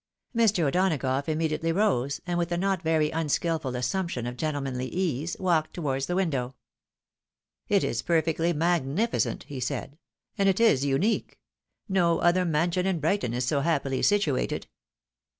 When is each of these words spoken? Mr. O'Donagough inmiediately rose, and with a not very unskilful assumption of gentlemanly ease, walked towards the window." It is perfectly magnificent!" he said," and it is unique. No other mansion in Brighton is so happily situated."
Mr. 0.35 0.63
O'Donagough 0.63 1.27
inmiediately 1.29 1.71
rose, 1.75 2.21
and 2.25 2.39
with 2.39 2.51
a 2.51 2.57
not 2.57 2.81
very 2.81 3.11
unskilful 3.11 3.75
assumption 3.75 4.25
of 4.25 4.35
gentlemanly 4.35 4.87
ease, 4.87 5.37
walked 5.39 5.75
towards 5.75 6.07
the 6.07 6.15
window." 6.15 6.55
It 7.69 7.83
is 7.83 8.01
perfectly 8.01 8.51
magnificent!" 8.51 9.43
he 9.47 9.59
said," 9.59 9.99
and 10.39 10.49
it 10.49 10.59
is 10.59 10.83
unique. 10.83 11.39
No 11.87 12.17
other 12.17 12.45
mansion 12.45 12.87
in 12.87 12.99
Brighton 12.99 13.35
is 13.35 13.45
so 13.45 13.59
happily 13.59 14.01
situated." 14.01 14.65